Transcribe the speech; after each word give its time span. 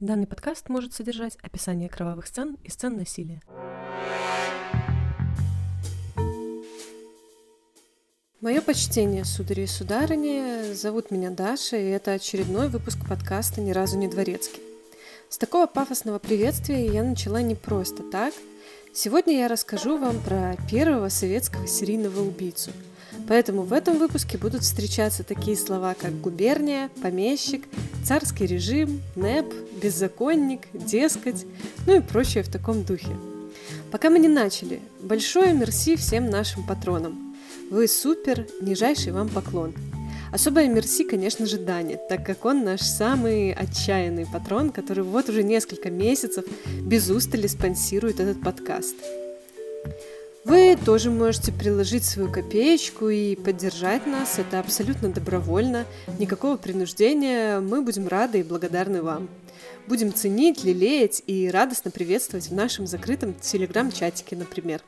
Данный 0.00 0.28
подкаст 0.28 0.68
может 0.68 0.94
содержать 0.94 1.36
описание 1.42 1.88
кровавых 1.88 2.28
сцен 2.28 2.56
и 2.62 2.70
сцен 2.70 2.96
насилия. 2.96 3.42
Мое 8.40 8.60
почтение, 8.60 9.24
судари 9.24 9.64
и 9.64 9.66
сударыни, 9.66 10.72
зовут 10.72 11.10
меня 11.10 11.30
Даша, 11.30 11.76
и 11.78 11.88
это 11.88 12.12
очередной 12.12 12.68
выпуск 12.68 12.98
подкаста 13.08 13.60
«Ни 13.60 13.72
разу 13.72 13.98
не 13.98 14.06
дворецкий». 14.06 14.62
С 15.28 15.36
такого 15.36 15.66
пафосного 15.66 16.20
приветствия 16.20 16.86
я 16.86 17.02
начала 17.02 17.42
не 17.42 17.56
просто 17.56 18.04
так. 18.04 18.32
Сегодня 18.94 19.38
я 19.38 19.48
расскажу 19.48 19.98
вам 19.98 20.22
про 20.22 20.54
первого 20.70 21.08
советского 21.08 21.66
серийного 21.66 22.20
убийцу– 22.20 22.70
Поэтому 23.26 23.62
в 23.62 23.74
этом 23.74 23.98
выпуске 23.98 24.38
будут 24.38 24.62
встречаться 24.62 25.22
такие 25.22 25.56
слова, 25.56 25.94
как 25.94 26.18
губерния, 26.20 26.90
помещик, 27.02 27.66
царский 28.08 28.46
режим, 28.46 29.02
НЭП, 29.16 29.52
беззаконник, 29.82 30.62
дескать, 30.72 31.44
ну 31.86 31.98
и 31.98 32.00
прочее 32.00 32.42
в 32.42 32.48
таком 32.48 32.82
духе. 32.82 33.14
Пока 33.92 34.08
мы 34.08 34.18
не 34.18 34.28
начали, 34.28 34.80
большое 35.02 35.52
мерси 35.52 35.94
всем 35.94 36.30
нашим 36.30 36.66
патронам. 36.66 37.36
Вы 37.70 37.86
супер, 37.86 38.46
нижайший 38.62 39.12
вам 39.12 39.28
поклон. 39.28 39.74
Особое 40.32 40.68
мерси, 40.68 41.04
конечно 41.04 41.44
же, 41.44 41.58
Дане, 41.58 41.98
так 42.08 42.24
как 42.24 42.46
он 42.46 42.64
наш 42.64 42.80
самый 42.80 43.52
отчаянный 43.52 44.24
патрон, 44.24 44.70
который 44.70 45.04
вот 45.04 45.28
уже 45.28 45.42
несколько 45.42 45.90
месяцев 45.90 46.46
без 46.80 47.10
устали 47.10 47.46
спонсирует 47.46 48.20
этот 48.20 48.40
подкаст. 48.42 48.96
Вы 50.48 50.78
тоже 50.82 51.10
можете 51.10 51.52
приложить 51.52 52.06
свою 52.06 52.32
копеечку 52.32 53.10
и 53.10 53.36
поддержать 53.36 54.06
нас. 54.06 54.38
Это 54.38 54.60
абсолютно 54.60 55.10
добровольно, 55.10 55.84
никакого 56.18 56.56
принуждения. 56.56 57.60
Мы 57.60 57.82
будем 57.82 58.08
рады 58.08 58.40
и 58.40 58.42
благодарны 58.42 59.02
вам. 59.02 59.28
Будем 59.88 60.10
ценить, 60.14 60.64
лелеять 60.64 61.22
и 61.26 61.50
радостно 61.50 61.90
приветствовать 61.90 62.48
в 62.48 62.54
нашем 62.54 62.86
закрытом 62.86 63.34
телеграм-чатике, 63.34 64.36
например. 64.36 64.80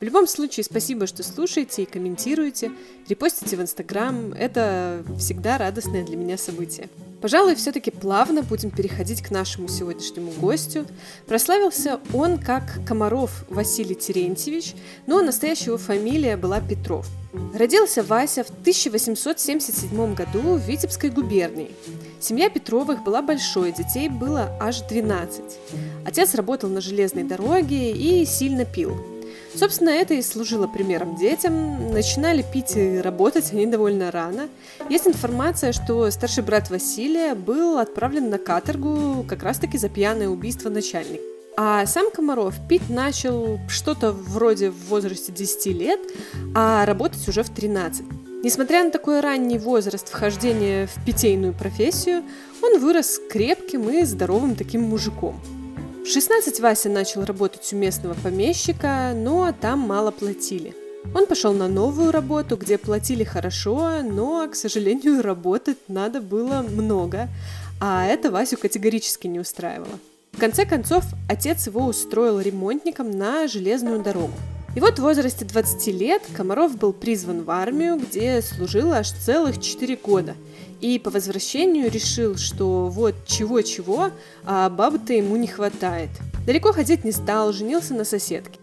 В 0.00 0.04
любом 0.04 0.28
случае, 0.28 0.62
спасибо, 0.62 1.08
что 1.08 1.24
слушаете 1.24 1.82
и 1.82 1.86
комментируете, 1.86 2.70
репостите 3.08 3.56
в 3.56 3.60
Инстаграм. 3.60 4.32
Это 4.32 5.04
всегда 5.18 5.58
радостное 5.58 6.04
для 6.04 6.16
меня 6.16 6.38
событие. 6.38 6.88
Пожалуй, 7.20 7.56
все-таки 7.56 7.90
плавно 7.90 8.42
будем 8.42 8.70
переходить 8.70 9.22
к 9.22 9.32
нашему 9.32 9.66
сегодняшнему 9.66 10.30
гостю. 10.30 10.86
Прославился 11.26 11.98
он 12.14 12.38
как 12.38 12.62
Комаров 12.86 13.44
Василий 13.48 13.96
Терентьевич, 13.96 14.74
но 15.06 15.20
настоящая 15.20 15.66
его 15.66 15.78
фамилия 15.78 16.36
была 16.36 16.60
Петров. 16.60 17.08
Родился 17.54 18.04
Вася 18.04 18.44
в 18.44 18.50
1877 18.50 20.14
году 20.14 20.54
в 20.54 20.60
Витебской 20.60 21.10
губернии. 21.10 21.72
Семья 22.20 22.48
Петровых 22.50 23.02
была 23.02 23.20
большой, 23.20 23.72
детей 23.72 24.08
было 24.08 24.56
аж 24.60 24.80
12. 24.82 25.42
Отец 26.06 26.34
работал 26.36 26.70
на 26.70 26.80
железной 26.80 27.24
дороге 27.24 27.90
и 27.90 28.24
сильно 28.24 28.64
пил. 28.64 29.17
Собственно, 29.58 29.90
это 29.90 30.14
и 30.14 30.22
служило 30.22 30.68
примером 30.68 31.16
детям. 31.16 31.92
Начинали 31.92 32.44
пить 32.52 32.76
и 32.76 32.98
работать 32.98 33.52
они 33.52 33.66
довольно 33.66 34.12
рано. 34.12 34.48
Есть 34.88 35.08
информация, 35.08 35.72
что 35.72 36.08
старший 36.12 36.44
брат 36.44 36.70
Василия 36.70 37.34
был 37.34 37.78
отправлен 37.78 38.30
на 38.30 38.38
каторгу 38.38 39.24
как 39.28 39.42
раз-таки 39.42 39.76
за 39.76 39.88
пьяное 39.88 40.28
убийство 40.28 40.68
начальника. 40.68 41.24
А 41.56 41.84
сам 41.86 42.12
Комаров 42.12 42.54
пить 42.68 42.88
начал 42.88 43.58
что-то 43.68 44.12
вроде 44.12 44.70
в 44.70 44.78
возрасте 44.90 45.32
10 45.32 45.66
лет, 45.74 45.98
а 46.54 46.86
работать 46.86 47.26
уже 47.26 47.42
в 47.42 47.50
13. 47.50 48.04
Несмотря 48.44 48.84
на 48.84 48.92
такой 48.92 49.18
ранний 49.18 49.58
возраст 49.58 50.08
вхождения 50.08 50.86
в 50.86 51.04
питейную 51.04 51.52
профессию, 51.52 52.22
он 52.62 52.78
вырос 52.78 53.20
крепким 53.28 53.90
и 53.90 54.04
здоровым 54.04 54.54
таким 54.54 54.82
мужиком– 54.82 55.40
в 56.08 56.10
16 56.10 56.60
Вася 56.60 56.88
начал 56.88 57.26
работать 57.26 57.70
у 57.70 57.76
местного 57.76 58.14
помещика, 58.14 59.12
но 59.14 59.52
там 59.52 59.80
мало 59.80 60.10
платили. 60.10 60.74
Он 61.14 61.26
пошел 61.26 61.52
на 61.52 61.68
новую 61.68 62.12
работу, 62.12 62.56
где 62.56 62.78
платили 62.78 63.24
хорошо, 63.24 64.00
но, 64.02 64.48
к 64.48 64.54
сожалению, 64.54 65.20
работать 65.22 65.76
надо 65.86 66.22
было 66.22 66.62
много, 66.62 67.28
а 67.78 68.06
это 68.06 68.30
Васю 68.30 68.56
категорически 68.56 69.26
не 69.26 69.38
устраивало. 69.38 69.98
В 70.32 70.40
конце 70.40 70.64
концов, 70.64 71.04
отец 71.28 71.66
его 71.66 71.84
устроил 71.84 72.40
ремонтником 72.40 73.10
на 73.10 73.46
железную 73.46 74.02
дорогу. 74.02 74.32
И 74.76 74.80
вот 74.80 74.98
в 74.98 75.02
возрасте 75.02 75.44
20 75.44 75.86
лет 75.88 76.22
Комаров 76.36 76.76
был 76.76 76.92
призван 76.92 77.42
в 77.42 77.50
армию, 77.50 77.96
где 77.96 78.42
служил 78.42 78.92
аж 78.92 79.10
целых 79.10 79.60
4 79.60 79.96
года– 79.96 80.34
и 80.80 80.98
по 80.98 81.10
возвращению 81.10 81.90
решил, 81.90 82.36
что 82.36 82.88
вот 82.88 83.14
чего-чего, 83.26 84.10
а 84.44 84.68
бабы-то 84.68 85.12
ему 85.12 85.36
не 85.36 85.46
хватает. 85.46 86.10
Далеко 86.46 86.72
ходить 86.72 87.04
не 87.04 87.12
стал, 87.12 87.52
женился 87.52 87.94
на 87.94 88.04
соседке. 88.04 88.58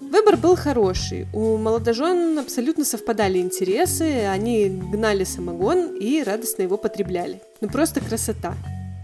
Выбор 0.00 0.36
был 0.36 0.54
хороший. 0.54 1.26
У 1.32 1.56
молодожен 1.56 2.38
абсолютно 2.38 2.84
совпадали 2.84 3.38
интересы, 3.38 4.26
они 4.26 4.68
гнали 4.68 5.24
самогон 5.24 5.96
и 5.96 6.22
радостно 6.22 6.62
его 6.62 6.76
потребляли. 6.76 7.40
Ну 7.60 7.68
просто 7.68 8.00
красота. 8.00 8.54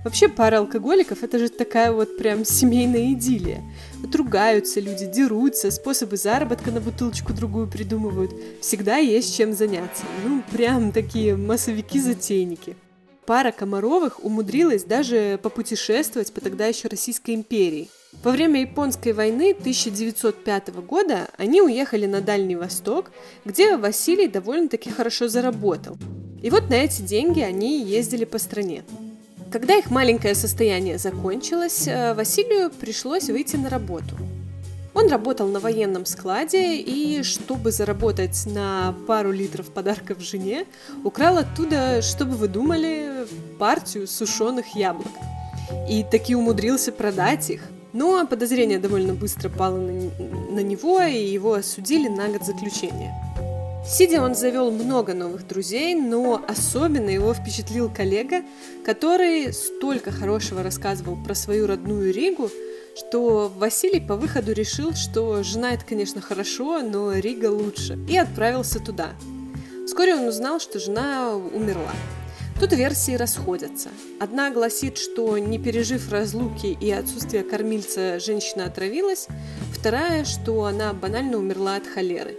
Вообще 0.05 0.29
пара 0.29 0.59
алкоголиков 0.59 1.23
это 1.23 1.39
же 1.39 1.49
такая 1.49 1.93
вот 1.93 2.17
прям 2.17 2.45
семейная 2.45 3.13
идиллия. 3.13 3.63
Вот 4.01 4.15
ругаются 4.17 4.81
люди, 4.81 5.07
дерутся, 5.07 5.71
способы 5.71 6.17
заработка 6.17 6.73
на 6.73 6.81
бутылочку 6.81 7.33
другую 7.33 7.69
придумывают. 7.69 8.33
Всегда 8.61 8.97
есть 8.97 9.37
чем 9.37 9.53
заняться. 9.53 10.03
Ну, 10.25 10.43
прям 10.51 10.91
такие 10.91 11.37
массовики-затейники. 11.37 12.77
Пара 13.27 13.53
Комаровых 13.53 14.25
умудрилась 14.25 14.83
даже 14.83 15.39
попутешествовать 15.41 16.33
по 16.33 16.41
тогда 16.41 16.67
еще 16.67 16.89
Российской 16.89 17.37
империи. 17.37 17.89
Во 18.25 18.33
время 18.33 18.61
Японской 18.61 19.13
войны 19.13 19.53
1905 19.53 20.75
года 20.85 21.29
они 21.39 21.63
уехали 21.63 22.07
на 22.07 22.21
Дальний 22.21 22.57
Восток, 22.57 23.13
где 23.45 23.77
Василий 23.77 24.27
довольно-таки 24.27 24.91
хорошо 24.91 25.29
заработал. 25.29 25.97
И 26.43 26.51
вот 26.51 26.69
на 26.69 26.75
эти 26.75 27.03
деньги 27.03 27.41
они 27.41 27.85
ездили 27.85 28.25
по 28.25 28.39
стране. 28.39 28.83
Когда 29.53 29.77
их 29.77 29.91
маленькое 29.91 30.35
состояние 30.35 30.97
закончилось, 30.97 31.87
э, 31.87 32.15
Василию 32.15 32.71
пришлось 32.71 33.29
выйти 33.29 33.57
на 33.57 33.69
работу. 33.69 34.17
Он 34.95 35.09
работал 35.09 35.47
на 35.47 35.61
военном 35.61 36.07
складе 36.07 36.79
и, 36.79 37.23
чтобы 37.23 37.71
заработать 37.71 38.47
на 38.47 38.95
пару 39.07 39.31
литров 39.31 39.67
подарков 39.67 40.23
жене, 40.23 40.65
украл 41.05 41.37
оттуда, 41.37 42.01
чтобы 42.01 42.33
вы 42.37 42.49
думали, 42.49 43.27
партию 43.59 44.09
сушеных 44.09 44.75
яблок. 44.75 45.13
И 45.87 46.03
таки 46.11 46.35
умудрился 46.35 46.91
продать 46.91 47.51
их. 47.51 47.61
Но 47.93 48.27
подозрение 48.27 48.79
довольно 48.79 49.13
быстро 49.13 49.51
пало 49.51 49.77
на, 49.77 49.93
на 50.51 50.61
него, 50.61 51.03
и 51.03 51.27
его 51.27 51.55
осудили 51.55 52.09
на 52.09 52.29
год 52.29 52.43
заключения. 52.47 53.15
Сидя 53.85 54.23
он 54.23 54.37
завел 54.37 54.71
много 54.71 55.13
новых 55.13 55.47
друзей, 55.47 55.95
но 55.97 56.43
особенно 56.47 57.11
его 57.11 57.35
впечатлил 57.35 57.91
коллега, 57.91 58.43
который 58.85 59.53
столько 59.53 60.13
хорошего 60.13 60.63
рассказывал 60.63 61.17
про 61.17 61.35
свою 61.35 61.67
родную 61.67 62.13
Ригу, 62.13 62.49
что 62.97 63.53
Василий 63.57 64.01
по 64.01 64.17
выходу 64.17 64.53
решил, 64.53 64.95
что 64.95 65.43
жена 65.43 65.75
это, 65.75 65.85
конечно, 65.85 66.21
хорошо, 66.21 66.81
но 66.81 67.13
Рига 67.13 67.51
лучше, 67.51 67.99
и 68.09 68.17
отправился 68.17 68.79
туда. 68.79 69.11
Вскоре 69.87 70.15
он 70.15 70.29
узнал, 70.29 70.61
что 70.61 70.79
жена 70.79 71.35
умерла. 71.35 71.93
Тут 72.61 72.73
версии 72.75 73.17
расходятся. 73.17 73.89
Одна 74.21 74.51
гласит, 74.51 74.97
что 74.97 75.37
не 75.39 75.59
пережив 75.59 76.13
разлуки 76.13 76.79
и 76.81 76.91
отсутствие 76.93 77.43
кормильца, 77.43 78.21
женщина 78.21 78.67
отравилась, 78.67 79.27
вторая, 79.73 80.25
что 80.25 80.65
она 80.65 80.93
банально 80.93 81.39
умерла 81.39 81.77
от 81.77 81.87
холеры. 81.89 82.37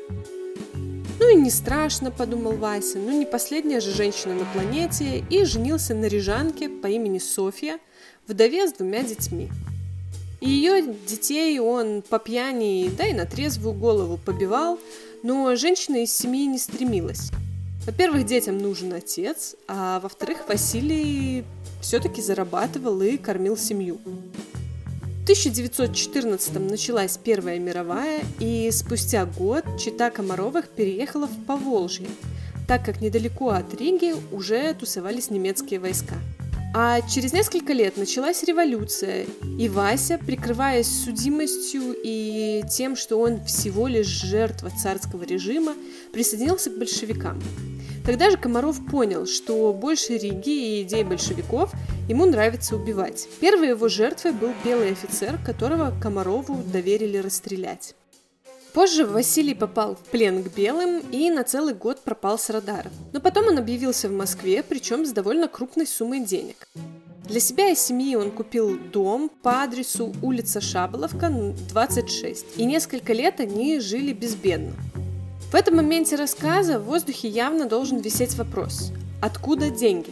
Ну 1.23 1.29
и 1.29 1.35
не 1.35 1.49
страшно, 1.49 2.11
подумал 2.11 2.51
Вася, 2.57 2.97
ну 2.97 3.17
не 3.17 3.25
последняя 3.25 3.79
же 3.79 3.93
женщина 3.93 4.33
на 4.33 4.43
планете, 4.43 5.23
и 5.29 5.45
женился 5.45 5.95
на 5.95 6.07
рижанке 6.07 6.67
по 6.67 6.87
имени 6.87 7.17
Софья, 7.17 7.79
вдове 8.27 8.67
с 8.67 8.73
двумя 8.73 9.03
детьми. 9.03 9.49
И 10.41 10.49
ее 10.49 10.93
детей 11.07 11.57
он 11.59 12.01
по 12.01 12.19
пьяни, 12.19 12.91
да 12.97 13.07
и 13.07 13.13
на 13.13 13.25
трезвую 13.25 13.73
голову 13.73 14.17
побивал, 14.17 14.77
но 15.23 15.55
женщина 15.55 16.03
из 16.03 16.13
семьи 16.13 16.45
не 16.45 16.57
стремилась. 16.57 17.31
Во-первых, 17.85 18.25
детям 18.25 18.57
нужен 18.57 18.91
отец, 18.91 19.55
а 19.69 20.01
во-вторых, 20.01 20.39
Василий 20.49 21.45
все-таки 21.79 22.21
зарабатывал 22.21 23.01
и 23.01 23.15
кормил 23.15 23.55
семью. 23.55 23.97
В 25.23 25.25
1914 25.25 26.59
началась 26.69 27.17
Первая 27.17 27.57
мировая, 27.57 28.25
и 28.41 28.69
спустя 28.73 29.25
год 29.25 29.63
чита 29.79 30.09
Комаровых 30.09 30.67
переехала 30.67 31.27
в 31.27 31.45
Поволжье, 31.45 32.09
так 32.67 32.83
как 32.83 32.99
недалеко 32.99 33.51
от 33.51 33.73
Риги 33.73 34.13
уже 34.33 34.73
тусовались 34.73 35.29
немецкие 35.29 35.79
войска. 35.79 36.15
А 36.75 36.99
через 37.07 37.31
несколько 37.31 37.71
лет 37.71 37.95
началась 37.95 38.43
революция, 38.43 39.25
и 39.57 39.69
Вася, 39.69 40.17
прикрываясь 40.17 40.87
судимостью 40.87 41.95
и 42.03 42.61
тем, 42.69 42.97
что 42.97 43.17
он 43.17 43.45
всего 43.45 43.87
лишь 43.87 44.07
жертва 44.07 44.71
царского 44.71 45.23
режима, 45.23 45.73
присоединился 46.11 46.69
к 46.69 46.77
большевикам. 46.77 47.41
Тогда 48.05 48.29
же 48.29 48.37
Комаров 48.37 48.85
понял, 48.85 49.25
что 49.25 49.71
больше 49.73 50.17
Риги 50.17 50.79
и 50.79 50.81
идей 50.83 51.03
большевиков 51.03 51.73
Ему 52.09 52.25
нравится 52.25 52.75
убивать. 52.75 53.29
Первой 53.39 53.69
его 53.69 53.87
жертвой 53.87 54.33
был 54.33 54.51
белый 54.65 54.91
офицер, 54.91 55.39
которого 55.45 55.93
Комарову 56.01 56.61
доверили 56.65 57.17
расстрелять. 57.17 57.95
Позже 58.73 59.05
Василий 59.05 59.53
попал 59.53 59.95
в 59.95 59.99
плен 60.09 60.43
к 60.43 60.53
белым 60.53 60.99
и 61.11 61.29
на 61.29 61.45
целый 61.45 61.73
год 61.73 62.01
пропал 62.01 62.37
с 62.37 62.49
радаров. 62.49 62.91
Но 63.13 63.21
потом 63.21 63.47
он 63.47 63.57
объявился 63.57 64.09
в 64.09 64.11
Москве, 64.11 64.63
причем 64.67 65.05
с 65.05 65.11
довольно 65.11 65.47
крупной 65.47 65.87
суммой 65.87 66.19
денег. 66.19 66.67
Для 67.29 67.39
себя 67.39 67.69
и 67.69 67.75
семьи 67.75 68.17
он 68.17 68.31
купил 68.31 68.77
дом 68.77 69.31
по 69.41 69.63
адресу 69.63 70.13
улица 70.21 70.59
Шаболовка, 70.59 71.31
26, 71.69 72.57
и 72.57 72.65
несколько 72.65 73.13
лет 73.13 73.39
они 73.39 73.79
жили 73.79 74.11
безбедно. 74.11 74.73
В 75.53 75.55
этом 75.55 75.75
моменте 75.75 76.15
рассказа 76.15 76.79
в 76.79 76.85
воздухе 76.85 77.27
явно 77.27 77.67
должен 77.67 77.99
висеть 77.99 78.33
вопрос– 78.33 78.91
откуда 79.21 79.69
деньги? 79.69 80.11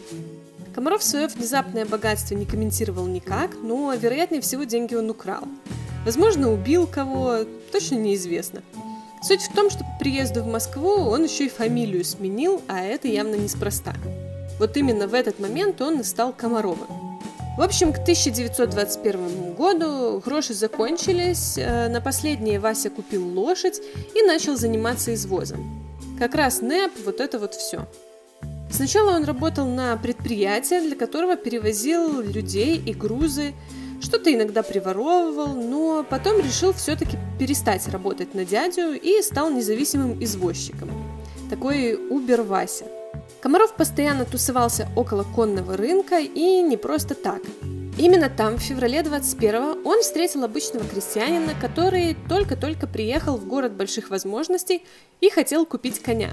Комаров 0.76 1.02
свое 1.02 1.26
внезапное 1.26 1.84
богатство 1.84 2.36
не 2.36 2.46
комментировал 2.46 3.08
никак, 3.08 3.56
но, 3.64 3.92
вероятнее 3.92 4.42
всего, 4.42 4.66
деньги 4.66 4.94
он 4.94 5.10
украл. 5.10 5.46
Возможно, 6.06 6.54
убил 6.54 6.86
кого, 6.86 7.38
точно 7.72 7.96
неизвестно. 7.96 8.62
Суть 9.24 9.42
в 9.42 9.56
том, 9.56 9.72
что 9.72 9.80
по 9.80 9.98
приезду 10.00 10.44
в 10.44 10.48
Москву 10.48 10.92
он 10.92 11.24
еще 11.24 11.48
и 11.48 11.50
фамилию 11.50 12.06
сменил, 12.06 12.62
а 12.68 12.80
это 12.82 13.08
явно 13.08 13.34
неспроста. 13.34 13.96
Вот 14.60 14.78
именно 14.78 15.08
в 15.08 15.16
этот 15.16 15.40
момент 15.40 15.82
он 15.82 16.02
и 16.02 16.04
стал 16.04 16.34
Комаровым. 16.34 17.11
В 17.58 17.62
общем, 17.62 17.92
к 17.92 17.98
1921 17.98 19.54
году 19.56 20.22
гроши 20.24 20.54
закончились, 20.54 21.58
э, 21.58 21.90
на 21.90 22.00
последнее 22.00 22.62
Вася 22.62 22.90
купил 22.90 23.28
лошадь 23.28 23.82
и 24.16 24.24
начал 24.24 24.56
заниматься 24.56 25.14
извозом. 25.14 25.84
Как 26.18 26.34
раз 26.34 26.62
НЭП, 26.62 26.92
вот 27.06 27.20
это 27.20 27.40
вот 27.40 27.54
все. 27.54 27.88
Сначала 28.72 29.16
он 29.18 29.26
работал 29.26 29.68
на 29.68 29.98
предприятии, 29.98 30.80
для 30.80 30.96
которого 30.96 31.36
перевозил 31.36 32.22
людей 32.22 32.78
и 32.78 32.94
грузы, 32.94 33.54
что-то 34.02 34.34
иногда 34.34 34.64
приворовывал, 34.64 35.54
но 35.54 36.06
потом 36.10 36.40
решил 36.40 36.72
все-таки 36.72 37.18
перестать 37.38 37.86
работать 37.90 38.34
на 38.34 38.46
дядю 38.46 38.94
и 38.94 39.22
стал 39.22 39.52
независимым 39.52 40.24
извозчиком. 40.24 40.90
Такой 41.50 41.96
Убер 41.96 42.44
Вася– 42.44 42.86
Комаров 43.40 43.76
постоянно 43.76 44.26
тусовался 44.26 44.88
около 44.96 45.24
конного 45.24 45.78
рынка 45.78 46.20
и 46.20 46.62
не 46.62 46.78
просто 46.78 47.16
так. 47.16 47.42
Именно 47.98 48.30
там, 48.30 48.58
в 48.58 48.62
феврале 48.62 49.04
21 49.04 49.86
он 49.86 50.02
встретил 50.02 50.44
обычного 50.44 50.86
крестьянина, 50.88 51.54
который 51.60 52.16
только-только 52.28 52.88
приехал 52.88 53.38
в 53.38 53.48
город 53.48 53.74
больших 53.74 54.10
возможностей 54.10 54.84
и 55.20 55.30
хотел 55.30 55.66
купить 55.66 56.00
коня. 56.00 56.32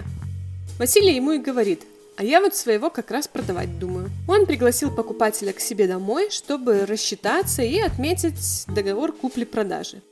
Василий 0.78 1.16
ему 1.16 1.32
и 1.32 1.38
говорит, 1.38 1.82
а 2.16 2.24
я 2.24 2.40
вот 2.40 2.54
своего 2.54 2.90
как 2.90 3.10
раз 3.10 3.28
продавать 3.28 3.78
думаю. 3.78 4.10
Он 4.26 4.46
пригласил 4.46 4.90
покупателя 4.90 5.52
к 5.52 5.60
себе 5.60 5.86
домой, 5.86 6.30
чтобы 6.30 6.84
рассчитаться 6.86 7.62
и 7.62 7.78
отметить 7.78 8.64
договор 8.66 9.12
купли-продажи. 9.12 10.02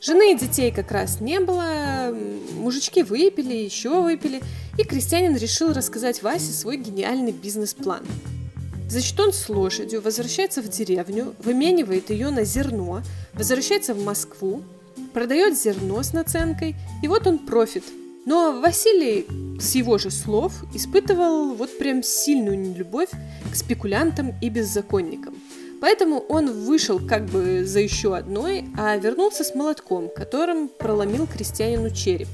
Жены 0.00 0.32
и 0.32 0.38
детей 0.38 0.72
как 0.72 0.92
раз 0.92 1.20
не 1.20 1.40
было, 1.40 2.16
мужички 2.54 3.02
выпили, 3.02 3.54
еще 3.54 4.00
выпили, 4.00 4.40
и 4.78 4.82
крестьянин 4.82 5.36
решил 5.36 5.74
рассказать 5.74 6.22
Васе 6.22 6.52
свой 6.52 6.78
гениальный 6.78 7.32
бизнес-план. 7.32 8.00
Значит, 8.88 9.20
он 9.20 9.34
с 9.34 9.50
лошадью 9.50 10.00
возвращается 10.00 10.62
в 10.62 10.68
деревню, 10.68 11.34
выменивает 11.44 12.08
ее 12.08 12.30
на 12.30 12.44
зерно, 12.44 13.02
возвращается 13.34 13.92
в 13.92 14.02
Москву, 14.02 14.62
продает 15.12 15.58
зерно 15.58 16.02
с 16.02 16.14
наценкой, 16.14 16.76
и 17.02 17.08
вот 17.08 17.26
он 17.26 17.38
профит. 17.38 17.84
Но 18.24 18.58
Василий, 18.58 19.26
с 19.60 19.74
его 19.74 19.98
же 19.98 20.10
слов, 20.10 20.54
испытывал 20.74 21.52
вот 21.52 21.76
прям 21.76 22.02
сильную 22.02 22.58
нелюбовь 22.58 23.10
к 23.52 23.54
спекулянтам 23.54 24.32
и 24.40 24.48
беззаконникам– 24.48 25.34
Поэтому 25.80 26.20
он 26.28 26.52
вышел 26.52 27.00
как 27.04 27.24
бы 27.26 27.64
за 27.64 27.80
еще 27.80 28.14
одной, 28.14 28.66
а 28.76 28.96
вернулся 28.96 29.44
с 29.44 29.54
молотком, 29.54 30.10
которым 30.14 30.68
проломил 30.68 31.26
крестьянину 31.26 31.90
череп. 31.90 32.28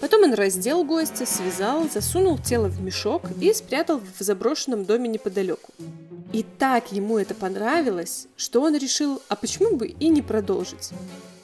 Потом 0.00 0.24
он 0.24 0.34
раздел 0.34 0.84
гостя, 0.84 1.26
связал, 1.26 1.88
засунул 1.88 2.38
тело 2.38 2.68
в 2.68 2.80
мешок 2.82 3.22
и 3.40 3.52
спрятал 3.52 4.00
в 4.00 4.22
заброшенном 4.22 4.84
доме 4.84 5.08
неподалеку. 5.08 5.72
И 6.32 6.42
так 6.42 6.90
ему 6.92 7.18
это 7.18 7.34
понравилось, 7.34 8.26
что 8.36 8.62
он 8.62 8.76
решил, 8.76 9.22
а 9.28 9.36
почему 9.36 9.76
бы 9.76 9.86
и 9.86 10.08
не 10.08 10.20
продолжить. 10.20 10.90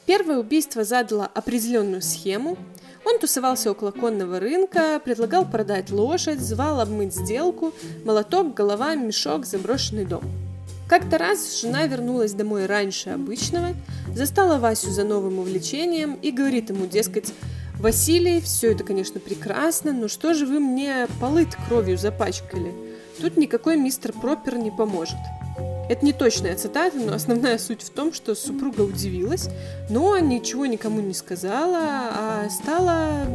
Первое 0.07 0.39
убийство 0.39 0.85
задало 0.85 1.27
определенную 1.27 2.03
схему. 2.03 2.57
Он 3.05 3.19
тусовался 3.19 3.71
около 3.71 3.93
конного 3.93 4.41
рынка, 4.41 5.01
предлагал 5.03 5.49
продать 5.49 5.91
лошадь, 5.91 6.41
звал 6.41 6.81
обмыть 6.81 7.15
сделку, 7.15 7.73
молоток, 8.05 8.55
голова, 8.55 8.95
мешок, 8.95 9.47
заброшенный 9.47 10.05
дом– 10.05 10.23
как-то 10.91 11.19
раз 11.19 11.61
жена 11.61 11.87
вернулась 11.87 12.33
домой 12.33 12.67
раньше 12.67 13.11
обычного, 13.11 13.77
застала 14.13 14.59
Васю 14.59 14.91
за 14.91 15.05
новым 15.05 15.39
увлечением 15.39 16.15
и 16.15 16.33
говорит 16.33 16.71
ему, 16.71 16.87
дескать, 16.87 17.33
«Василий, 17.79 18.41
все 18.41 18.73
это, 18.73 18.83
конечно, 18.83 19.21
прекрасно, 19.21 19.93
но 19.93 20.09
что 20.09 20.35
же 20.35 20.47
вы 20.47 20.59
мне 20.59 21.07
полы 21.21 21.47
кровью 21.69 21.97
запачкали? 21.97 22.75
Тут 23.21 23.37
никакой 23.37 23.77
мистер 23.77 24.13
Пропер 24.13 24.59
не 24.59 24.73
поможет». 24.73 25.17
Это 25.89 26.05
не 26.05 26.13
точная 26.13 26.57
цитата, 26.57 26.97
но 26.97 27.15
основная 27.15 27.59
суть 27.59 27.83
в 27.83 27.91
том, 27.91 28.13
что 28.13 28.35
супруга 28.35 28.81
удивилась, 28.81 29.49
но 29.91 30.19
ничего 30.19 30.67
никому 30.67 31.01
не 31.01 31.15
сказала, 31.15 31.79
а 31.81 32.49
стала 32.51 33.29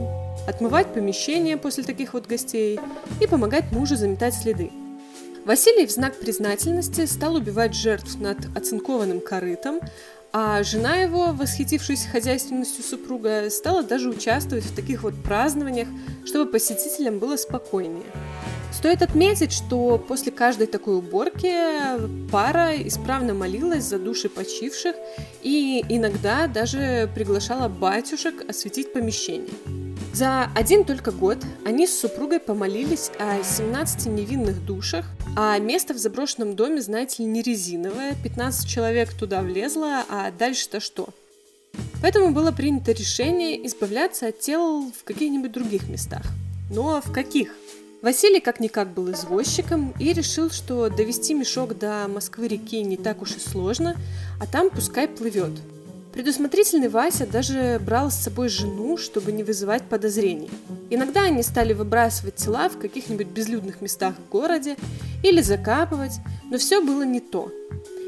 отмывать 0.46 0.94
помещение 0.94 1.56
после 1.56 1.86
таких 1.86 2.16
вот 2.16 2.28
гостей 2.28 2.82
и 3.22 3.28
помогать 3.28 3.72
мужу 3.72 3.96
заметать 3.96 4.34
следы. 4.34 4.72
Василий 5.46 5.86
в 5.86 5.92
знак 5.92 6.16
признательности 6.16 7.06
стал 7.06 7.36
убивать 7.36 7.76
жертв 7.76 8.20
над 8.20 8.38
оцинкованным 8.58 9.22
корытом, 9.22 9.80
а 10.34 10.64
жена 10.64 10.96
его, 10.96 11.34
восхитившись 11.34 12.08
хозяйственностью 12.12 12.84
супруга, 12.84 13.52
стала 13.52 13.84
даже 13.84 14.10
участвовать 14.10 14.66
в 14.66 14.76
таких 14.76 15.04
вот 15.04 15.14
празднованиях, 15.22 15.88
чтобы 16.26 16.52
посетителям 16.52 17.20
было 17.20 17.38
спокойнее. 17.38 18.08
Стоит 18.74 19.04
отметить, 19.04 19.52
что 19.52 20.00
после 20.00 20.32
каждой 20.32 20.66
такой 20.66 20.98
уборки 20.98 21.54
пара 22.32 22.72
исправно 22.82 23.36
молилась 23.36 23.84
за 23.84 24.00
души 24.00 24.30
почивших 24.30 24.96
и 25.44 25.86
иногда 25.90 26.48
даже 26.48 27.08
приглашала 27.14 27.70
батюшек 27.70 28.50
осветить 28.50 28.94
помещение. 28.94 29.54
За 30.12 30.50
один 30.56 30.86
только 30.86 31.12
год 31.12 31.38
они 31.66 31.86
с 31.86 32.00
супругой 32.00 32.40
помолились 32.40 33.12
о 33.20 33.44
17 33.44 34.08
невинных 34.08 34.66
душах, 34.66 35.06
а 35.36 35.60
место 35.60 35.94
в 35.94 35.98
заброшенном 35.98 36.56
доме, 36.56 36.82
знаете 36.82 37.24
ли, 37.24 37.30
не 37.30 37.42
резиновое, 37.42 38.16
15 38.24 38.70
человек 38.70 39.14
туда 39.14 39.42
влезло, 39.42 40.04
а 40.10 40.32
дальше-то 40.32 40.80
что? 40.80 41.10
Поэтому 42.02 42.32
было 42.32 42.52
принято 42.52 42.94
решение 42.94 43.66
избавляться 43.68 44.28
от 44.28 44.40
тел 44.40 44.92
в 44.92 45.04
каких-нибудь 45.04 45.52
других 45.52 45.90
местах. 45.90 46.24
Но 46.72 47.02
в 47.02 47.12
каких? 47.12 47.54
Василий 48.02 48.40
как-никак 48.40 48.94
был 48.94 49.12
извозчиком 49.12 49.94
и 50.00 50.14
решил, 50.14 50.52
что 50.52 50.90
довести 50.90 51.34
мешок 51.34 51.78
до 51.78 52.08
Москвы-реки 52.08 52.82
не 52.84 52.98
так 52.98 53.22
уж 53.22 53.36
и 53.36 53.40
сложно, 53.40 53.96
а 54.40 54.48
там 54.48 54.70
пускай 54.70 55.08
плывет– 55.08 55.52
Предусмотрительный 56.16 56.88
Вася 56.88 57.28
даже 57.28 57.78
брал 57.86 58.10
с 58.10 58.16
собой 58.16 58.48
жену, 58.48 58.96
чтобы 58.96 59.34
не 59.34 59.44
вызывать 59.44 59.84
подозрений. 59.84 60.50
Иногда 60.90 61.24
они 61.24 61.44
стали 61.44 61.74
выбрасывать 61.74 62.36
тела 62.36 62.70
в 62.70 62.78
каких-нибудь 62.78 63.28
безлюдных 63.28 63.82
местах 63.82 64.16
в 64.16 64.32
городе 64.32 64.78
или 65.24 65.42
закапывать, 65.42 66.14
но 66.50 66.58
все 66.58 66.80
было 66.82 67.04
не 67.04 67.20
то. 67.20 67.52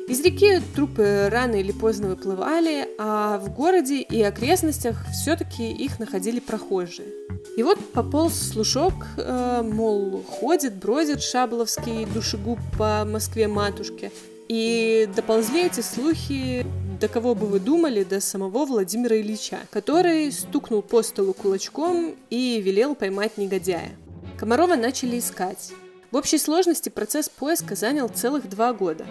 Из 0.08 0.22
реки 0.22 0.62
трупы 0.74 1.28
рано 1.30 1.56
или 1.56 1.74
поздно 1.74 2.08
выплывали, 2.08 2.88
а 2.98 3.40
в 3.40 3.54
городе 3.54 4.00
и 4.00 4.22
окрестностях 4.22 5.06
все-таки 5.12 5.70
их 5.70 6.00
находили 6.00 6.40
прохожие. 6.40 7.10
И 7.58 7.64
вот 7.64 7.78
пополз 7.92 8.40
слушок, 8.40 8.94
э, 9.18 9.62
мол, 9.66 10.24
ходит, 10.26 10.76
бродит 10.76 11.22
шабловский 11.22 12.06
душегуб 12.06 12.60
по 12.78 13.04
Москве-матушке. 13.04 14.14
И 14.48 15.10
доползли 15.14 15.66
эти 15.66 15.82
слухи 15.82 16.66
до 17.00 17.08
кого 17.08 17.36
бы 17.36 17.46
вы 17.46 17.60
думали, 17.60 18.04
до 18.04 18.20
самого 18.20 18.66
Владимира 18.66 19.20
Ильича, 19.20 19.60
который 19.70 20.32
стукнул 20.32 20.82
по 20.82 21.04
столу 21.04 21.34
кулачком 21.34 22.16
и 22.30 22.62
велел 22.62 22.96
поймать 22.96 23.38
негодяя. 23.38 23.92
Комарова 24.38 24.75
начали 24.75 25.20
искать. 25.20 25.72
В 26.12 26.16
общей 26.16 26.38
сложности 26.38 26.89
процесс 26.89 27.30
поиска 27.30 27.75
занял 27.75 28.08
целых 28.08 28.50
два 28.50 28.74
года. 28.74 29.06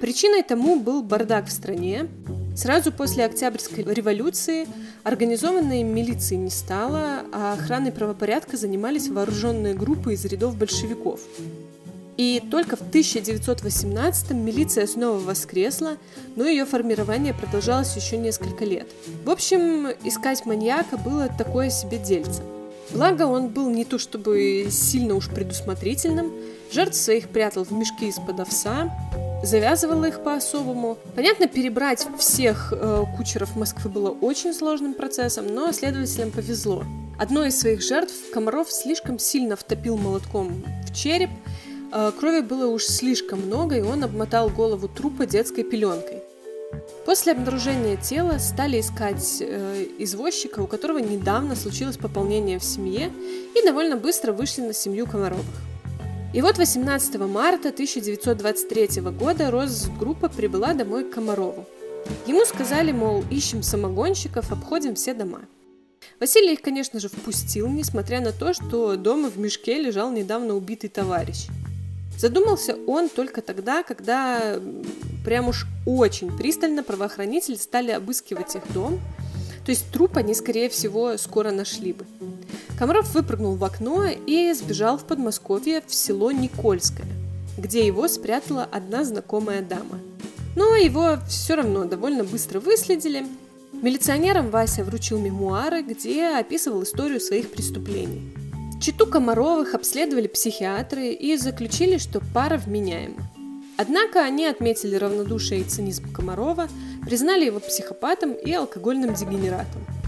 Причиной 0.00 0.42
тому 0.42 0.78
был 0.78 1.02
бардак 1.02 1.46
в 1.46 1.52
стране. 1.52 2.08
Сразу 2.56 2.92
после 2.92 3.24
Октябрьской 3.24 3.84
революции 3.84 4.66
организованной 5.02 5.82
милиции 5.82 6.36
не 6.36 6.50
стало, 6.50 7.24
а 7.32 7.52
охраной 7.52 7.92
правопорядка 7.92 8.56
занимались 8.56 9.08
вооруженные 9.08 9.74
группы 9.74 10.14
из 10.14 10.24
рядов 10.24 10.56
большевиков. 10.56 11.20
И 12.18 12.42
только 12.50 12.76
в 12.76 12.80
1918 12.80 14.32
милиция 14.32 14.86
снова 14.86 15.18
воскресла, 15.18 15.96
но 16.36 16.46
ее 16.46 16.66
формирование 16.66 17.32
продолжалось 17.32 17.96
еще 17.96 18.18
несколько 18.18 18.66
лет. 18.66 18.88
В 19.24 19.30
общем, 19.30 19.88
искать 20.04 20.44
маньяка 20.44 20.98
было 20.98 21.28
такое 21.28 21.70
себе 21.70 21.96
дельце. 21.96 22.42
Благо, 22.90 23.22
он 23.22 23.48
был 23.48 23.70
не 23.70 23.84
то 23.84 23.98
чтобы 23.98 24.66
сильно 24.70 25.14
уж 25.14 25.28
предусмотрительным, 25.28 26.32
Жертв 26.70 26.96
своих 26.96 27.30
прятал 27.30 27.64
в 27.64 27.72
мешки 27.72 28.08
из-под 28.08 28.40
овса, 28.40 28.90
завязывала 29.42 30.04
их 30.04 30.22
по-особому. 30.22 30.98
Понятно, 31.14 31.48
перебрать 31.48 32.06
всех 32.18 32.74
э, 32.76 33.04
кучеров 33.16 33.56
Москвы 33.56 33.90
было 33.90 34.10
очень 34.10 34.52
сложным 34.52 34.92
процессом, 34.92 35.46
но 35.46 35.72
следователям 35.72 36.30
повезло. 36.30 36.84
Одной 37.18 37.48
из 37.48 37.58
своих 37.58 37.80
жертв 37.80 38.12
Комаров 38.34 38.70
слишком 38.70 39.18
сильно 39.18 39.56
втопил 39.56 39.96
молотком 39.96 40.62
в 40.86 40.94
череп, 40.94 41.30
крови 41.90 42.40
было 42.40 42.66
уж 42.66 42.84
слишком 42.84 43.40
много, 43.40 43.76
и 43.76 43.82
он 43.82 44.04
обмотал 44.04 44.50
голову 44.50 44.88
трупа 44.88 45.26
детской 45.26 45.64
пеленкой. 45.64 46.22
После 47.06 47.32
обнаружения 47.32 47.96
тела 47.96 48.38
стали 48.38 48.80
искать 48.80 49.38
э, 49.40 49.86
извозчика, 49.98 50.60
у 50.60 50.66
которого 50.66 50.98
недавно 50.98 51.56
случилось 51.56 51.96
пополнение 51.96 52.58
в 52.58 52.64
семье, 52.64 53.10
и 53.56 53.64
довольно 53.64 53.96
быстро 53.96 54.32
вышли 54.32 54.60
на 54.60 54.74
семью 54.74 55.06
Комаровых. 55.06 55.46
И 56.34 56.42
вот 56.42 56.58
18 56.58 57.18
марта 57.20 57.70
1923 57.70 59.00
года 59.12 59.50
Росгруппа 59.50 60.28
прибыла 60.28 60.74
домой 60.74 61.04
к 61.04 61.14
Комарову. 61.14 61.64
Ему 62.26 62.44
сказали, 62.44 62.92
мол, 62.92 63.24
ищем 63.30 63.62
самогонщиков, 63.62 64.52
обходим 64.52 64.94
все 64.94 65.14
дома. 65.14 65.40
Василий 66.20 66.52
их, 66.52 66.60
конечно 66.60 67.00
же, 67.00 67.08
впустил, 67.08 67.68
несмотря 67.68 68.20
на 68.20 68.32
то, 68.32 68.52
что 68.52 68.96
дома 68.96 69.30
в 69.30 69.38
мешке 69.38 69.80
лежал 69.80 70.10
недавно 70.10 70.54
убитый 70.54 70.90
товарищ. 70.90 71.46
Задумался 72.18 72.76
он 72.88 73.08
только 73.08 73.42
тогда, 73.42 73.84
когда 73.84 74.58
прям 75.24 75.48
уж 75.48 75.66
очень 75.86 76.36
пристально 76.36 76.82
правоохранители 76.82 77.54
стали 77.54 77.92
обыскивать 77.92 78.56
их 78.56 78.62
дом, 78.72 78.98
то 79.64 79.70
есть 79.70 79.92
труп 79.92 80.16
они, 80.16 80.34
скорее 80.34 80.68
всего, 80.68 81.16
скоро 81.16 81.52
нашли 81.52 81.92
бы. 81.92 82.04
Комаров 82.76 83.14
выпрыгнул 83.14 83.54
в 83.54 83.62
окно 83.64 84.04
и 84.06 84.52
сбежал 84.52 84.98
в 84.98 85.04
Подмосковье 85.04 85.80
в 85.86 85.94
село 85.94 86.32
Никольское, 86.32 87.06
где 87.56 87.86
его 87.86 88.08
спрятала 88.08 88.64
одна 88.64 89.04
знакомая 89.04 89.62
дама. 89.62 90.00
Но 90.56 90.74
его 90.74 91.18
все 91.28 91.54
равно 91.54 91.84
довольно 91.84 92.24
быстро 92.24 92.58
выследили. 92.58 93.26
Милиционерам 93.72 94.50
Вася 94.50 94.82
вручил 94.82 95.20
мемуары, 95.20 95.82
где 95.82 96.30
описывал 96.30 96.82
историю 96.82 97.20
своих 97.20 97.52
преступлений. 97.52 98.32
Читу 98.80 99.06
Комаровых 99.06 99.74
обследовали 99.74 100.28
психиатры 100.28 101.12
и 101.12 101.36
заключили, 101.36 101.98
что 101.98 102.20
пара 102.32 102.58
вменяема. 102.58 103.22
Однако 103.76 104.22
они 104.22 104.46
отметили 104.46 104.96
равнодушие 104.96 105.60
и 105.60 105.64
цинизм 105.64 106.12
Комарова, 106.12 106.68
признали 107.04 107.44
его 107.44 107.60
психопатом 107.60 108.32
и 108.32 108.52
алкогольным 108.52 109.14
дегенератом– 109.14 109.84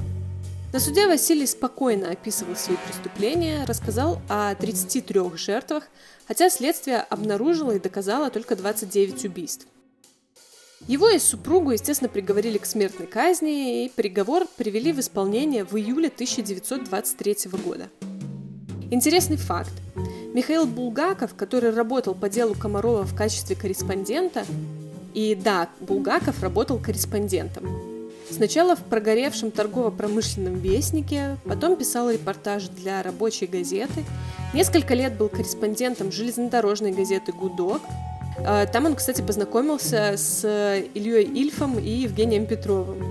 на 0.73 0.79
суде 0.79 1.09
Василий 1.09 1.47
спокойно 1.47 2.11
описывал 2.11 2.55
свои 2.55 2.77
преступления, 2.87 3.65
рассказал 3.65 4.23
о 4.29 4.55
33 4.55 5.21
жертвах, 5.35 5.89
хотя 6.29 6.49
следствие 6.49 7.01
обнаружило 7.01 7.73
и 7.73 7.81
доказало 7.81 8.31
только 8.31 8.55
29 8.55 9.25
убийств. 9.25 9.67
Его 10.87 11.09
и 11.09 11.19
супругу, 11.19 11.73
естественно, 11.73 12.09
приговорили 12.09 12.57
к 12.57 12.67
смертной 12.67 13.09
казни, 13.09 13.85
и 13.85 13.89
приговор 13.89 14.47
привели 14.57 14.93
в 14.93 15.01
исполнение 15.01 15.65
в 15.65 15.77
июле 15.77 16.07
1923 16.07 17.37
года. 17.65 17.91
Интересный 18.91 19.37
факт. 19.37 19.73
Михаил 20.35 20.67
Булгаков, 20.67 21.35
который 21.35 21.71
работал 21.71 22.15
по 22.15 22.29
делу 22.29 22.55
Комарова 22.55 23.05
в 23.05 23.15
качестве 23.15 23.57
корреспондента, 23.57 24.45
и 25.15 25.35
да, 25.35 25.69
Булгаков 25.81 26.43
работал 26.43 26.79
корреспондентом, 26.79 27.65
Сначала 28.31 28.77
в 28.77 28.85
прогоревшем 28.85 29.51
торгово-промышленном 29.51 30.55
вестнике, 30.61 31.37
потом 31.45 31.75
писал 31.75 32.11
репортаж 32.11 32.69
для 32.69 33.03
рабочей 33.03 33.47
газеты. 33.47 34.05
Несколько 34.55 34.95
лет 34.95 35.17
был 35.17 35.29
корреспондентом 35.29 36.13
железнодорожной 36.13 36.93
газеты 36.93 37.33
«Гудок». 37.33 37.83
А, 38.39 38.67
там 38.67 38.87
он, 38.87 38.95
кстати, 38.95 39.21
познакомился 39.21 40.15
с 40.17 40.45
Ильей 40.95 41.25
Ильфом 41.25 41.79
и 41.79 41.91
Евгением 41.91 42.47
Петровым. 42.47 43.05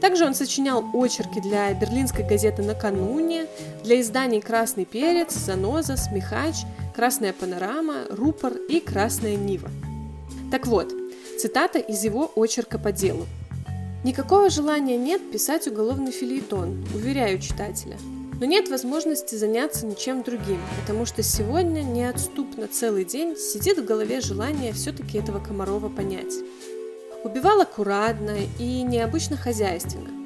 Также 0.00 0.24
он 0.24 0.34
сочинял 0.34 0.82
очерки 0.94 1.40
для 1.40 1.74
берлинской 1.74 2.26
газеты 2.26 2.62
«Накануне», 2.62 3.46
для 3.82 4.00
изданий 4.00 4.40
«Красный 4.40 4.84
перец», 4.84 5.34
«Заноза», 5.34 5.96
«Смехач», 5.96 6.56
«Красная 6.94 7.32
панорама», 7.32 8.04
«Рупор» 8.10 8.54
и 8.68 8.80
«Красная 8.80 9.36
Нива». 9.36 9.70
Так 10.50 10.66
вот, 10.66 10.92
цитата 11.38 11.78
из 11.78 12.04
его 12.04 12.30
очерка 12.36 12.78
по 12.78 12.92
делу– 12.92 13.26
Никакого 14.02 14.48
желания 14.48 14.96
нет 14.96 15.30
писать 15.30 15.68
уголовный 15.68 16.10
филеетон, 16.10 16.86
уверяю 16.94 17.38
читателя. 17.38 17.98
Но 18.40 18.46
нет 18.46 18.70
возможности 18.70 19.34
заняться 19.34 19.84
ничем 19.84 20.22
другим, 20.22 20.58
потому 20.80 21.04
что 21.04 21.22
сегодня 21.22 21.82
неотступно 21.82 22.66
целый 22.66 23.04
день 23.04 23.36
сидит 23.36 23.76
в 23.78 23.84
голове 23.84 24.22
желание 24.22 24.72
все-таки 24.72 25.18
этого 25.18 25.38
Комарова 25.38 25.90
понять. 25.90 26.32
Убивал 27.24 27.60
аккуратно 27.60 28.38
и 28.58 28.80
необычно 28.80 29.36
хозяйственно. 29.36 30.19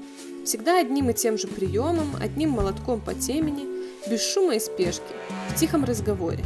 Всегда 0.44 0.80
одним 0.80 1.10
и 1.10 1.14
тем 1.14 1.38
же 1.38 1.46
приемом, 1.46 2.16
одним 2.20 2.50
молотком 2.50 3.00
по 3.00 3.14
темени, 3.14 3.66
без 4.08 4.22
шума 4.22 4.56
и 4.56 4.60
спешки, 4.60 5.02
в 5.50 5.58
тихом 5.58 5.84
разговоре. 5.84 6.44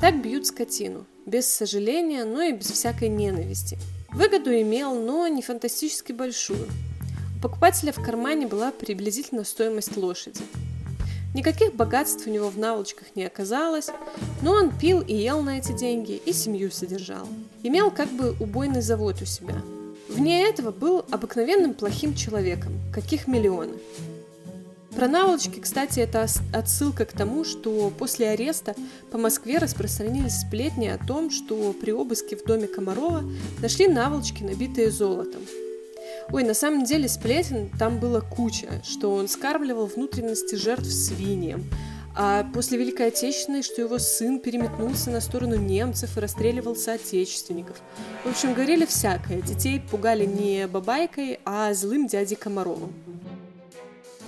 Так 0.00 0.22
бьют 0.22 0.46
скотину, 0.46 1.06
без 1.26 1.46
сожаления, 1.46 2.24
но 2.24 2.42
и 2.42 2.52
без 2.52 2.70
всякой 2.70 3.08
ненависти– 3.08 3.78
Выгоду 4.12 4.50
имел, 4.50 4.94
но 4.94 5.28
не 5.28 5.40
фантастически 5.40 6.12
большую. 6.12 6.66
У 7.36 7.42
покупателя 7.42 7.92
в 7.92 8.02
кармане 8.02 8.46
была 8.46 8.72
приблизительно 8.72 9.44
стоимость 9.44 9.96
лошади. 9.96 10.40
Никаких 11.32 11.74
богатств 11.74 12.26
у 12.26 12.30
него 12.30 12.50
в 12.50 12.58
наволочках 12.58 13.14
не 13.14 13.24
оказалось, 13.24 13.88
но 14.42 14.52
он 14.52 14.76
пил 14.76 15.00
и 15.00 15.14
ел 15.14 15.42
на 15.42 15.58
эти 15.58 15.70
деньги 15.72 16.20
и 16.26 16.32
семью 16.32 16.72
содержал. 16.72 17.28
Имел 17.62 17.92
как 17.92 18.08
бы 18.10 18.34
убойный 18.40 18.82
завод 18.82 19.22
у 19.22 19.24
себя. 19.24 19.62
Вне 20.20 20.42
этого 20.42 20.70
был 20.70 21.06
обыкновенным 21.10 21.72
плохим 21.72 22.14
человеком, 22.14 22.74
каких 22.92 23.26
миллионы. 23.26 23.72
Про 24.94 25.08
наволочки, 25.08 25.60
кстати, 25.60 25.98
это 26.00 26.26
отсылка 26.52 27.06
к 27.06 27.12
тому, 27.12 27.42
что 27.42 27.90
после 27.98 28.28
ареста 28.28 28.74
по 29.10 29.16
Москве 29.16 29.56
распространились 29.56 30.42
сплетни 30.42 30.88
о 30.88 30.98
том, 30.98 31.30
что 31.30 31.72
при 31.72 31.92
обыске 31.92 32.36
в 32.36 32.44
доме 32.44 32.66
Комарова 32.66 33.24
нашли 33.62 33.88
наволочки, 33.88 34.42
набитые 34.42 34.90
золотом. 34.90 35.40
Ой, 36.30 36.44
на 36.44 36.52
самом 36.52 36.84
деле 36.84 37.08
сплетен 37.08 37.70
там 37.78 37.98
было 37.98 38.20
куча, 38.20 38.82
что 38.84 39.14
он 39.14 39.26
скармливал 39.26 39.86
внутренности 39.86 40.54
жертв 40.54 40.92
свиньям, 40.92 41.64
а 42.22 42.44
после 42.52 42.76
Великой 42.76 43.06
Отечественной, 43.06 43.62
что 43.62 43.80
его 43.80 43.98
сын 43.98 44.40
переметнулся 44.40 45.10
на 45.10 45.22
сторону 45.22 45.56
немцев 45.56 46.18
и 46.18 46.20
расстреливал 46.20 46.76
соотечественников. 46.76 47.80
В 48.24 48.28
общем, 48.28 48.52
говорили 48.52 48.84
всякое. 48.84 49.40
Детей 49.40 49.80
пугали 49.80 50.26
не 50.26 50.66
бабайкой, 50.66 51.40
а 51.46 51.72
злым 51.72 52.08
дядей 52.08 52.36
Комаровым. 52.36 52.92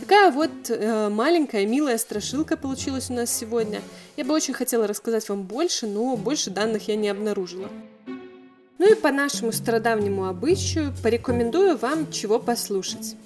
Такая 0.01 0.33
вот 0.33 0.51
э, 0.71 1.11
маленькая, 1.11 1.67
милая 1.67 1.99
страшилка 1.99 2.57
получилась 2.57 3.11
у 3.11 3.13
нас 3.13 3.31
сегодня. 3.31 3.83
Я 4.17 4.25
бы 4.25 4.33
очень 4.33 4.55
хотела 4.55 4.87
рассказать 4.87 5.29
вам 5.29 5.43
больше, 5.43 5.87
но 5.87 6.17
больше 6.17 6.49
данных 6.49 6.89
я 6.89 6.97
не 6.97 7.11
обнаружила. 7.11 7.69
Ну 8.79 8.91
и 8.91 8.95
по 8.95 9.13
нашему 9.13 9.53
стародавнему 9.53 10.29
обычаю 10.29 10.95
порекомендую 11.03 11.77
вам 11.77 12.11
чего 12.11 12.39
послушать. 12.39 13.17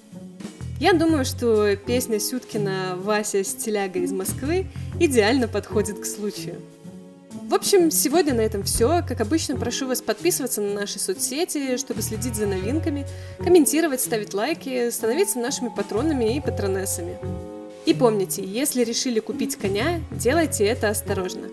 Я 0.79 0.93
думаю, 0.93 1.25
что 1.25 1.75
песня 1.75 2.19
Сюткина 2.19 2.95
«Вася 2.97 3.43
стиляга 3.43 3.99
из 3.99 4.11
Москвы» 4.11 4.67
идеально 4.99 5.47
подходит 5.47 5.99
к 5.99 6.05
случаю. 6.05 6.61
В 7.31 7.53
общем, 7.55 7.89
сегодня 7.89 8.35
на 8.35 8.41
этом 8.41 8.63
все. 8.63 9.01
Как 9.07 9.21
обычно, 9.21 9.55
прошу 9.55 9.87
вас 9.87 10.01
подписываться 10.01 10.61
на 10.61 10.73
наши 10.73 10.99
соцсети, 10.99 11.77
чтобы 11.77 12.01
следить 12.03 12.35
за 12.35 12.45
новинками, 12.45 13.07
комментировать, 13.39 14.01
ставить 14.01 14.33
лайки, 14.35 14.91
становиться 14.91 15.39
нашими 15.39 15.69
патронами 15.69 16.35
и 16.35 16.41
патронессами. 16.41 17.17
И 17.87 17.93
помните, 17.93 18.43
если 18.43 18.83
решили 18.83 19.19
купить 19.19 19.55
коня, 19.55 20.01
делайте 20.11 20.65
это 20.65 20.89
осторожно. 20.89 21.47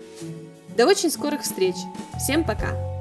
До 0.77 0.85
очень 0.85 1.09
скорых 1.09 1.41
встреч. 1.41 1.75
Всем 2.19 2.43
пока! 2.43 2.94